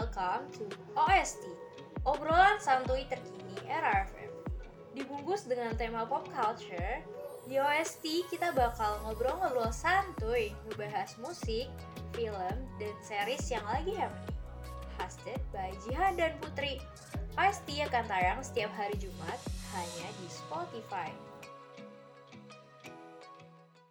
[0.00, 0.64] welcome to
[0.96, 1.44] OST,
[2.08, 4.08] obrolan santuy terkini era.
[4.96, 7.04] Dibungkus dengan tema pop culture,
[7.44, 11.68] di OST kita bakal ngobrol-ngobrol santuy, ngebahas musik,
[12.16, 14.40] film, dan series yang lagi happening.
[14.96, 16.80] Hosted by Jihan dan Putri.
[17.36, 19.36] Pasti akan tayang setiap hari Jumat
[19.76, 21.12] hanya di Spotify.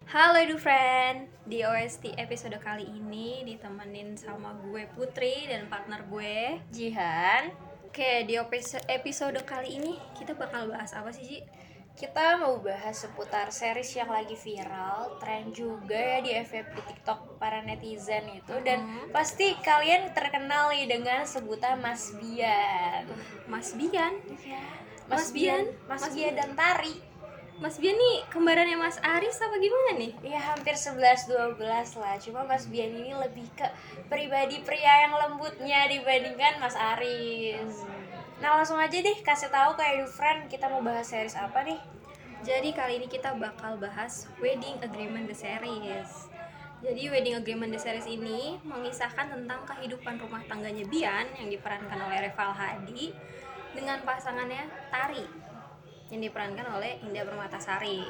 [0.10, 6.58] Halo Edu Friend, di OST episode kali ini ditemenin sama gue Putri dan partner gue
[6.74, 7.54] Jihan,
[7.86, 11.40] Oke, di episode, episode kali ini kita bakal bahas apa sih, Ji?
[11.94, 17.36] kita mau bahas seputar series yang lagi viral, tren juga ya di FYP di TikTok
[17.36, 19.12] para netizen itu dan Mhm.
[19.12, 23.04] pasti kalian terkenal nih dengan sebutan Mas Bian.
[23.52, 24.16] Mas Bian
[25.06, 25.92] Mas, Mas Bian, Bian?
[25.92, 27.09] Mas, Mas Bian dan Tari.
[27.60, 30.16] Mas Bian nih kembarannya Mas Aris apa gimana nih?
[30.24, 31.60] Iya hampir 11-12
[32.00, 32.16] lah.
[32.16, 33.68] Cuma Mas Bian ini lebih ke
[34.08, 37.84] pribadi pria yang lembutnya dibandingkan Mas Aris.
[38.40, 41.76] Nah langsung aja deh kasih tahu ke Edu Friend kita mau bahas series apa nih?
[42.48, 46.32] Jadi kali ini kita bakal bahas Wedding Agreement The Series.
[46.80, 52.24] Jadi Wedding Agreement The Series ini mengisahkan tentang kehidupan rumah tangganya Bian yang diperankan oleh
[52.24, 53.12] Reval Hadi
[53.76, 55.49] dengan pasangannya Tari
[56.10, 58.06] yang diperankan oleh Indah Permatasari.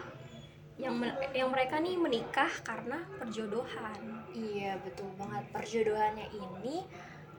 [0.79, 3.99] Yang men- yang mereka nih menikah karena perjodohan.
[4.31, 6.87] Iya betul banget perjodohannya ini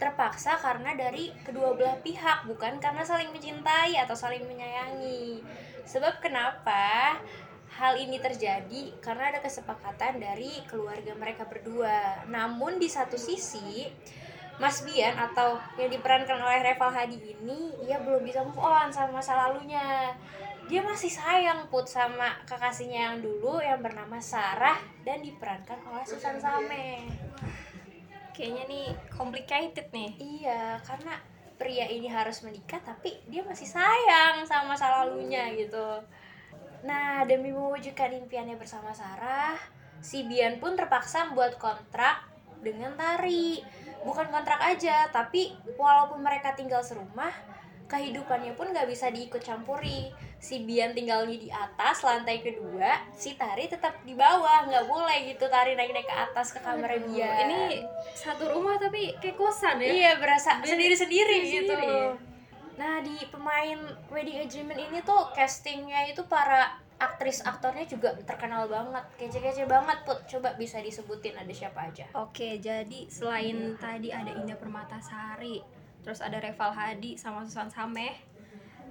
[0.01, 5.45] terpaksa karena dari kedua belah pihak bukan karena saling mencintai atau saling menyayangi.
[5.85, 7.17] Sebab kenapa
[7.81, 12.25] hal ini terjadi karena ada kesepakatan dari keluarga mereka berdua.
[12.29, 13.89] Namun di satu sisi
[14.61, 19.21] Mas Bian atau yang diperankan oleh Reval Hadi ini ia belum bisa move on sama
[19.21, 20.13] masa lalunya.
[20.71, 26.39] Dia masih sayang put sama kekasihnya yang dulu yang bernama Sarah dan diperankan oleh Susan
[26.39, 27.11] Same.
[28.31, 30.15] Kayaknya nih complicated nih.
[30.23, 31.19] Iya, karena
[31.59, 36.07] pria ini harus menikah tapi dia masih sayang sama masa lalunya gitu.
[36.87, 39.59] Nah, demi mewujudkan impiannya bersama Sarah,
[39.99, 42.31] si Bian pun terpaksa membuat kontrak
[42.63, 43.59] dengan Tari.
[44.07, 47.35] Bukan kontrak aja, tapi walaupun mereka tinggal serumah,
[47.91, 50.30] kehidupannya pun gak bisa diikut campuri.
[50.41, 55.45] Si Bian tinggalnya di atas lantai kedua, si Tari tetap di bawah, nggak boleh gitu
[55.47, 57.45] Tari naik-naik ke atas ke kamar Aduh, Bian.
[57.45, 57.61] Ini
[58.11, 59.93] satu rumah tapi kayak kosan ya.
[59.93, 61.69] Iya berasa Beda- sendiri-sendiri gitu.
[61.69, 62.17] sendiri-sendiri.
[62.75, 63.77] Nah di pemain
[64.09, 70.25] wedding agreement ini tuh castingnya itu para aktris aktornya juga terkenal banget, kece-kece banget put.
[70.25, 72.09] Coba bisa disebutin ada siapa aja?
[72.17, 75.61] Oke, jadi selain tadi ada Indah Permatasari,
[76.01, 78.17] terus ada Reval Hadi sama Susan Sameh,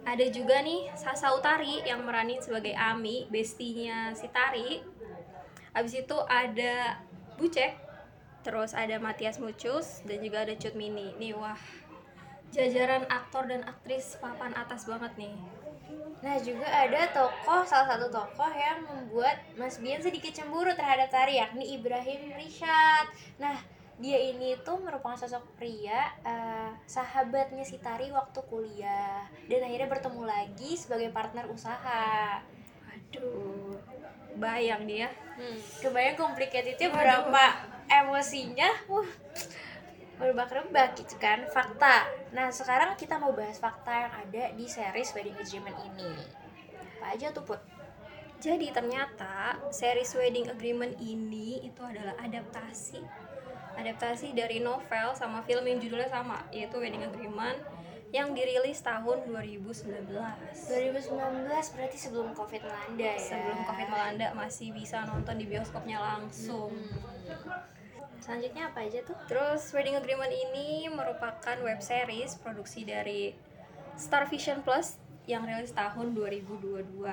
[0.05, 4.79] ada juga nih Sasa Utari yang meranin sebagai Ami, bestinya si Tari.
[5.75, 6.99] Abis itu ada
[7.39, 7.77] Bucek,
[8.43, 11.15] terus ada Matias Mucus, dan juga ada Cut Mini.
[11.15, 11.59] Nih wah,
[12.51, 15.35] jajaran aktor dan aktris papan atas banget nih.
[16.19, 21.39] Nah juga ada tokoh salah satu tokoh yang membuat Mas Bian sedikit cemburu terhadap Tari
[21.39, 23.07] yakni Ibrahim Rishad.
[23.39, 23.55] Nah
[23.99, 30.23] dia ini tuh merupakan sosok pria eh, sahabatnya si Tari waktu kuliah dan akhirnya bertemu
[30.23, 32.39] lagi sebagai partner usaha.
[32.87, 33.75] Aduh,
[34.39, 35.11] bayang dia.
[35.35, 36.15] Hmm, kebayang
[36.87, 36.95] Waduh.
[36.95, 37.43] berapa
[37.91, 39.09] emosinya, wah
[40.15, 42.07] berbak-rebak gitu kan fakta.
[42.31, 46.11] Nah sekarang kita mau bahas fakta yang ada di series Wedding Agreement ini.
[46.99, 47.59] Apa aja tuh put?
[48.39, 53.03] Jadi ternyata series Wedding Agreement ini itu adalah adaptasi
[53.79, 57.59] adaptasi dari novel sama film yang judulnya sama yaitu Wedding Agreement
[58.09, 60.09] yang dirilis tahun 2019.
[60.09, 63.21] 2019 berarti sebelum Covid melanda ya.
[63.21, 66.73] Sebelum Covid melanda masih bisa nonton di bioskopnya langsung.
[66.73, 67.77] Hmm.
[68.19, 69.17] Selanjutnya apa aja tuh?
[69.29, 73.33] Terus Wedding Agreement ini merupakan web series produksi dari
[73.93, 74.97] Star Vision Plus
[75.29, 77.05] yang rilis tahun 2022.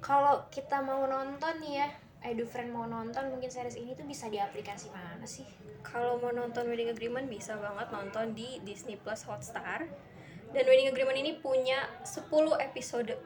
[0.00, 1.88] Kalau kita mau nonton nih ya,
[2.20, 5.48] Edu Friend mau nonton mungkin series ini tuh bisa di aplikasi mana sih?
[5.80, 9.88] Kalau mau nonton Wedding Agreement bisa banget nonton di Disney Plus Hotstar.
[10.52, 12.28] Dan Wedding Agreement ini punya 10
[12.60, 13.16] episode.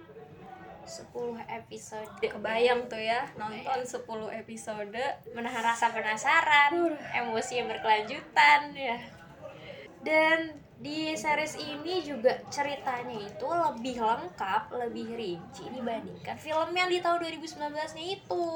[0.86, 1.10] 10
[1.48, 2.10] episode.
[2.22, 5.02] Kebayang tuh ya, nonton 10 episode.
[5.34, 9.23] menahan rasa penasaran, emosi yang berkelanjutan ya.
[10.04, 17.00] Dan di series ini juga ceritanya itu lebih lengkap, lebih rinci dibandingkan film yang di
[17.00, 18.46] tahun 2019-nya itu.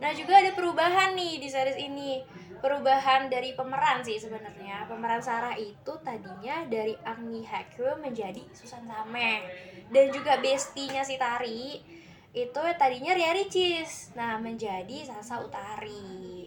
[0.00, 2.24] Nah, juga ada perubahan nih di series ini.
[2.58, 4.90] Perubahan dari pemeran sih sebenarnya.
[4.90, 9.44] Pemeran Sarah itu tadinya dari Agni Hakyu menjadi Susan Sameh.
[9.88, 11.80] Dan juga bestinya si Tari
[12.30, 16.39] itu tadinya Ria Ricis nah menjadi Sasa Utari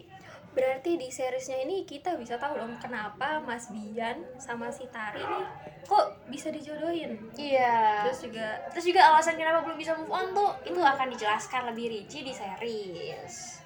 [0.54, 5.74] Berarti di seriesnya ini kita bisa tahu dong kenapa Mas Bian sama si Tari nih
[5.84, 7.20] kok bisa dijodohin.
[7.36, 11.68] iya Terus juga terus juga alasan kenapa belum bisa move on tuh itu akan dijelaskan
[11.74, 13.60] lebih rinci di series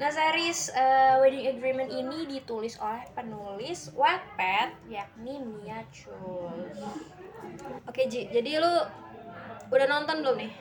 [0.00, 6.66] nah series eh, Wedding Agreement ini ditulis oleh penulis Wattpad yakni Mia Chul
[7.86, 8.72] Oke Ji, jadi lu
[9.70, 10.52] udah nonton belum nih?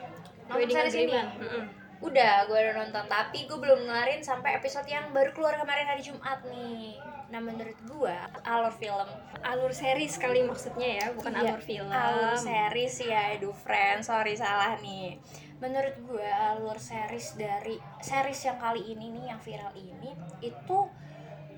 [0.50, 1.03] Nonton Wedding series ini?
[1.13, 1.29] Agreement?
[1.38, 1.63] Mm-mm.
[2.01, 6.01] Udah, gue udah nonton, tapi gue belum ngelarin sampai episode yang baru keluar kemarin hari
[6.01, 6.98] Jumat nih.
[7.30, 9.09] Nah, menurut gue, alur film.
[9.45, 11.94] Alur series kali maksudnya ya, bukan Iya, alur film.
[11.94, 15.21] Alur series ya, aduh friend, sorry salah nih.
[15.62, 20.12] Menurut gue, alur series dari series yang kali ini nih, yang viral ini,
[20.42, 20.80] itu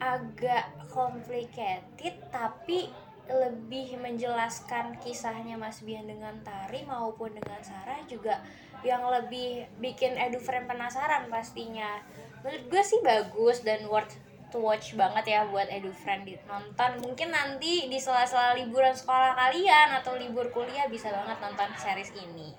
[0.04, 2.92] agak complicated, tapi
[3.24, 8.44] lebih menjelaskan kisahnya Mas Bian dengan Tari maupun dengan Sarah juga
[8.84, 12.04] yang lebih bikin edufriend penasaran pastinya.
[12.44, 14.20] Menurut gue sih bagus dan worth
[14.54, 16.92] to watch banget ya buat edufriend nonton.
[17.02, 22.54] Mungkin nanti di sela-sela liburan sekolah kalian atau libur kuliah bisa banget nonton series ini.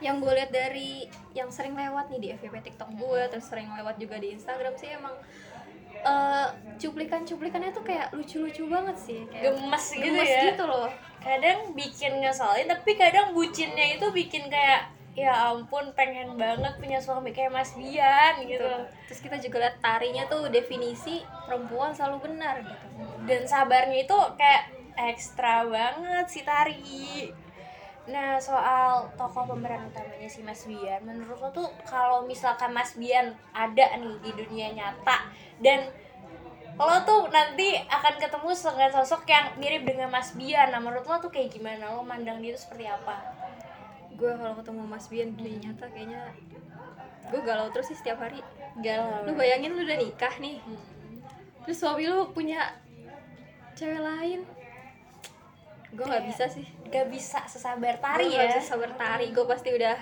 [0.00, 1.06] Yang gue lihat dari
[1.36, 4.88] yang sering lewat nih di FYP TikTok gue, terus sering lewat juga di Instagram sih
[4.88, 5.14] emang
[6.02, 6.48] eh,
[6.80, 10.42] cuplikan-cuplikannya tuh kayak lucu-lucu banget sih, kayak gemes gitu gemes ya.
[10.50, 10.90] gitu loh.
[11.22, 17.36] kadang bikin ngeselin tapi kadang bucinnya itu bikin kayak ya ampun pengen banget punya suami
[17.36, 19.08] kayak Mas Bian gitu Gitu.
[19.10, 22.86] Terus kita juga lihat tarinya tuh definisi perempuan selalu benar gitu.
[23.28, 27.32] dan sabarnya itu kayak ekstra banget si Tari
[28.02, 33.30] nah soal tokoh pemeran utamanya si Mas Bian menurut lo tuh kalau misalkan Mas Bian
[33.54, 35.30] ada nih di dunia nyata
[35.62, 35.86] dan
[36.74, 41.22] lo tuh nanti akan ketemu dengan sosok yang mirip dengan Mas Bian nah menurut lo
[41.22, 43.31] tuh kayak gimana lo mandang dia itu seperti apa
[44.22, 46.30] Gue kalau ketemu Mas Bian di nyata kayaknya
[47.26, 48.38] gue galau terus sih setiap hari.
[48.78, 50.62] galau Lu bayangin lu udah nikah nih,
[51.62, 52.70] terus suami lu punya
[53.74, 54.46] cewek lain.
[55.90, 56.64] Gue nggak bisa sih.
[56.86, 59.32] gak bisa sesabar Tari Gua ya nggak bisa sabar tari.
[59.32, 59.96] Gue pasti udah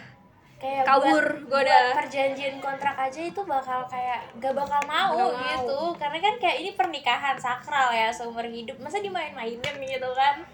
[0.59, 5.41] kayak kabur, buat udah- perjanjian kontrak aja itu bakal kayak gak bakal mau Gak mau.
[5.41, 10.45] gitu karena kan kayak ini pernikahan sakral ya seumur hidup masa dimain-mainin gitu kan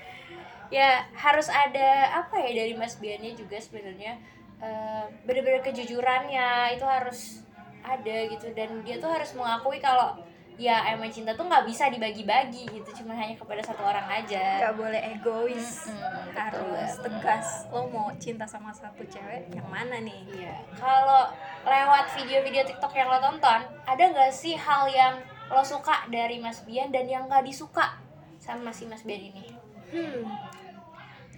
[0.71, 4.19] ya harus ada apa ya dari Mas Biannya juga sebenarnya
[4.59, 7.47] eh, bener-bener kejujurannya itu harus
[7.87, 10.19] ada gitu dan dia tuh harus mengakui kalau
[10.57, 14.77] ya emang cinta tuh nggak bisa dibagi-bagi gitu cuma hanya kepada satu orang aja nggak
[14.81, 15.93] boleh egois.
[15.93, 17.05] Mm-mm, betul Harus banget.
[17.05, 17.49] tegas.
[17.69, 20.25] Lo mau cinta sama satu cewek yang mana nih?
[20.33, 20.57] Iya.
[20.81, 21.29] Kalau
[21.69, 25.21] lewat video-video TikTok yang lo tonton, ada nggak sih hal yang
[25.53, 28.01] lo suka dari Mas Bian dan yang nggak disuka
[28.41, 29.45] sama si Mas Bian ini?
[29.93, 30.25] Hmm.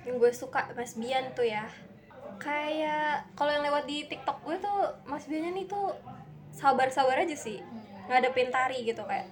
[0.06, 1.66] Yang gue suka Mas Bian tuh ya.
[2.38, 4.78] Kayak kalau yang lewat di TikTok gue tuh
[5.08, 5.94] Mas Biannya nih tuh
[6.54, 7.58] sabar-sabar aja sih.
[8.06, 9.28] Ngadepin tari gitu kayak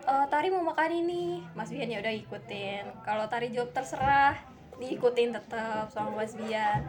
[0.00, 3.04] "Eh, Tari mau makan ini, Mas Bian ya udah ikutin.
[3.04, 4.34] Kalau Tari jawab terserah,
[4.80, 6.88] diikutin tetap sama Mas Bian.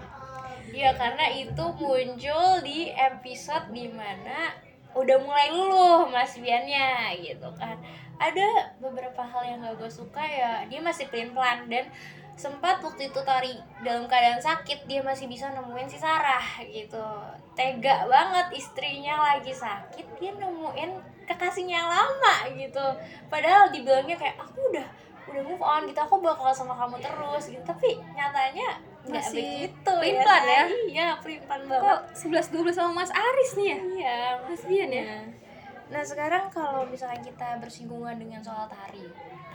[0.72, 4.56] Iya karena itu muncul di episode di mana
[4.96, 7.76] udah mulai luluh Mas Biannya gitu kan.
[8.16, 11.90] Ada beberapa hal yang gak gue suka ya dia masih pelin pelan dan
[12.42, 13.54] sempat waktu itu Tari
[13.86, 17.06] dalam keadaan sakit dia masih bisa nemuin si Sarah gitu
[17.54, 20.90] tega banget istrinya lagi sakit dia nemuin
[21.30, 22.82] kekasihnya yang lama gitu
[23.30, 24.88] padahal dibilangnya kayak aku udah
[25.30, 30.44] udah move on gitu aku bakal sama kamu terus gitu tapi nyatanya nggak begitu pelin-pelan
[30.46, 30.64] ya?
[30.90, 33.78] iya pelin-pelan banget Kok 11 12 sama Mas Aris nih ya?
[33.78, 34.18] iya
[34.50, 35.06] Mas Bian ya?
[35.92, 39.04] Nah, sekarang kalau misalnya kita bersinggungan dengan soal tari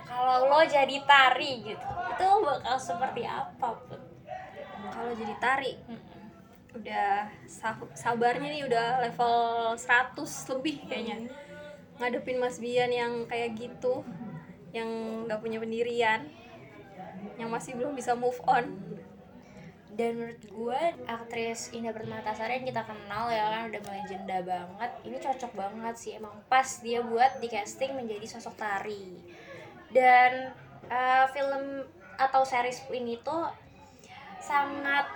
[0.07, 4.01] kalau lo jadi tari gitu itu lo bakal seperti apa pun
[4.87, 5.73] Kalau jadi tari?
[6.77, 9.35] Udah sa- sabarnya nih udah level
[9.75, 11.27] 100 lebih kayaknya.
[11.99, 14.07] Ngadepin Mas Bian yang kayak gitu
[14.71, 14.87] yang
[15.27, 16.29] nggak punya pendirian
[17.35, 18.79] yang masih belum bisa move on
[19.97, 25.17] dan menurut gue aktris Indah Permatasari yang kita kenal ya kan udah legenda banget ini
[25.17, 26.13] cocok banget sih.
[26.21, 29.17] Emang pas dia buat di casting menjadi sosok tari.
[29.89, 30.53] Dan
[30.93, 31.89] eh, film
[32.21, 33.49] atau series ini tuh
[34.37, 35.09] sangat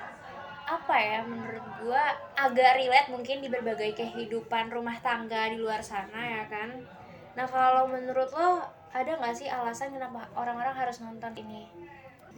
[0.65, 2.05] apa ya menurut gue
[2.41, 6.73] agak relate mungkin di berbagai kehidupan rumah tangga di luar sana ya kan.
[7.37, 11.69] Nah kalau menurut lo ada nggak sih alasan kenapa orang-orang harus nonton ini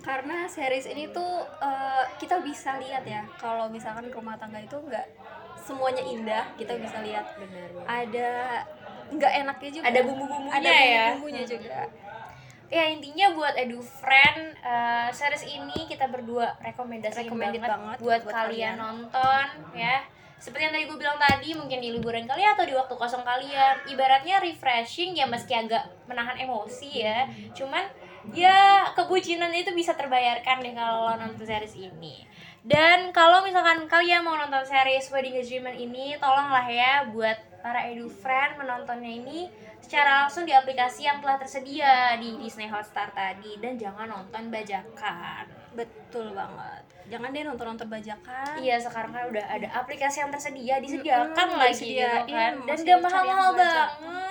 [0.00, 5.06] karena series ini tuh eh, kita bisa lihat ya kalau misalkan rumah tangga itu nggak
[5.62, 7.26] semuanya indah kita bisa lihat.
[7.38, 8.30] Benar ada
[9.12, 9.84] nggak enaknya juga.
[9.92, 11.06] Ada bumbu-bumbunya ada ya?
[11.14, 11.80] bumbu-bumbunya juga.
[12.72, 18.32] Ya intinya buat edu friend eh, series ini kita berdua rekomendasi banget, banget buat, buat
[18.32, 18.80] kalian kalian.
[18.80, 19.44] nonton
[19.76, 20.02] ya.
[20.42, 23.86] Seperti yang tadi gue bilang tadi mungkin di liburan kalian atau di waktu kosong kalian.
[23.86, 27.30] Ibaratnya refreshing ya meski agak menahan emosi ya.
[27.54, 27.86] Cuman
[28.30, 32.22] ya kebucinan itu bisa terbayarkan deh kalau lo nonton series ini.
[32.62, 38.06] Dan kalau misalkan kalian mau nonton series Wedding Agreement ini tolonglah ya buat para edu
[38.06, 39.50] friend menontonnya ini
[39.82, 43.58] secara langsung di aplikasi yang telah tersedia di Disney Hotstar tadi.
[43.58, 45.50] Dan jangan nonton bajakan.
[45.74, 46.86] Betul banget.
[47.10, 48.54] Jangan deh nonton nonton bajakan.
[48.62, 52.52] Iya sekarang kan udah ada aplikasi yang tersedia disediakan Mm-mm, lagi gitu kan.
[52.62, 53.90] Dan gak yang bajak.
[53.98, 54.21] banget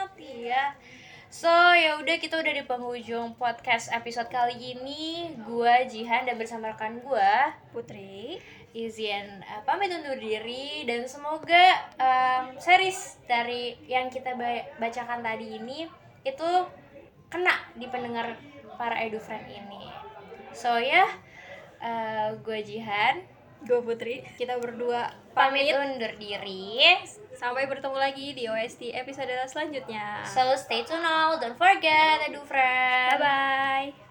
[1.32, 5.32] so ya udah kita udah di penghujung podcast episode kali ini.
[5.48, 8.44] Gua Jihan dan bersama rekan gua putri.
[8.76, 10.84] Izin uh, pamit undur diri.
[10.84, 15.88] Dan semoga um, series dari yang kita ba- bacakan tadi ini
[16.28, 16.50] itu
[17.32, 18.36] kena di pendengar
[18.76, 19.88] para edu friend ini.
[20.52, 21.08] So ya
[21.80, 23.24] uh, gue Jihan
[23.62, 26.98] gue Putri kita berdua pamit, pamit undur diri.
[27.38, 30.22] Sampai bertemu lagi di OST episode selanjutnya.
[30.26, 33.18] So stay tuned now don't forget do friend.
[33.18, 34.11] Bye bye